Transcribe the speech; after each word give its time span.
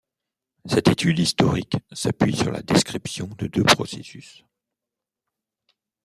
Cette 0.65 0.87
étude 0.87 1.19
historique 1.19 1.77
s'appuie 1.91 2.35
sur 2.35 2.51
la 2.51 2.63
description 2.63 3.27
de 3.37 3.45
deux 3.45 3.61
processus. 3.63 4.43